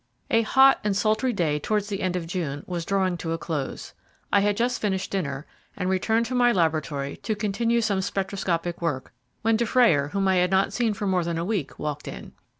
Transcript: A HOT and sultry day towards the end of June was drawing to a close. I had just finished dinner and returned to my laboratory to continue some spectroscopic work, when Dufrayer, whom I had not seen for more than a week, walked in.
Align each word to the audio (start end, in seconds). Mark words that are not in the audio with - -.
A 0.31 0.41
HOT 0.41 0.79
and 0.83 0.97
sultry 0.97 1.31
day 1.31 1.59
towards 1.59 1.87
the 1.87 2.01
end 2.01 2.15
of 2.15 2.25
June 2.25 2.63
was 2.65 2.85
drawing 2.85 3.17
to 3.17 3.33
a 3.33 3.37
close. 3.37 3.93
I 4.33 4.39
had 4.39 4.57
just 4.57 4.81
finished 4.81 5.11
dinner 5.11 5.45
and 5.77 5.91
returned 5.91 6.25
to 6.25 6.33
my 6.33 6.51
laboratory 6.51 7.17
to 7.17 7.35
continue 7.35 7.81
some 7.81 8.01
spectroscopic 8.01 8.81
work, 8.81 9.13
when 9.43 9.57
Dufrayer, 9.57 10.07
whom 10.09 10.27
I 10.27 10.37
had 10.37 10.49
not 10.49 10.73
seen 10.73 10.95
for 10.95 11.05
more 11.05 11.23
than 11.23 11.37
a 11.37 11.45
week, 11.45 11.77
walked 11.77 12.07
in. 12.07 12.31